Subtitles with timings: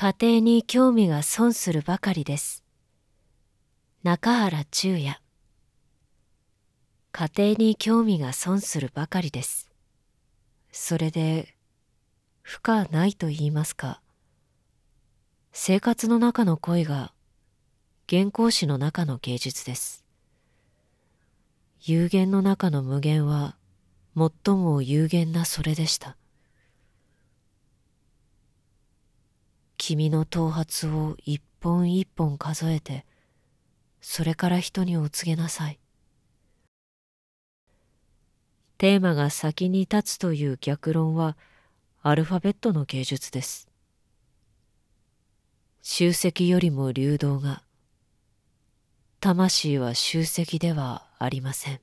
[0.00, 2.62] 家庭に興味が損するばかりです。
[4.04, 5.20] 中原中也。
[7.10, 9.68] 家庭に興味が損するばかりです。
[10.70, 11.52] それで
[12.42, 14.00] 負荷ないと言いますか。
[15.50, 17.12] 生活の中の恋が
[18.08, 20.04] 原稿紙の中の芸術です。
[21.80, 23.56] 有限の中の無限は
[24.16, 26.16] 最も有限なそれでした。
[29.88, 33.06] 君の頭髪を一本一本数えて
[34.02, 35.80] それから人にお告げなさい。
[38.76, 41.38] テーマが先に立つという逆論は
[42.02, 43.66] アルファベットの芸術です。
[45.80, 47.62] 集積よりも流動が
[49.20, 51.80] 魂は集積ではありません。